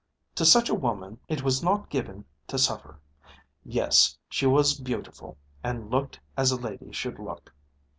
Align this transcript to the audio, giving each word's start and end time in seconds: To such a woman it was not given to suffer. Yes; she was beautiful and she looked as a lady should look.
To 0.33 0.45
such 0.47 0.67
a 0.67 0.73
woman 0.73 1.19
it 1.27 1.43
was 1.43 1.61
not 1.61 1.91
given 1.91 2.25
to 2.47 2.57
suffer. 2.57 2.97
Yes; 3.63 4.17
she 4.29 4.47
was 4.47 4.79
beautiful 4.79 5.37
and 5.63 5.83
she 5.83 5.89
looked 5.89 6.19
as 6.35 6.49
a 6.51 6.59
lady 6.59 6.91
should 6.91 7.19
look. 7.19 7.53